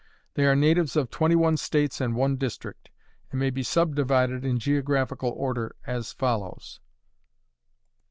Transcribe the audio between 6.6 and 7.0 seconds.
1.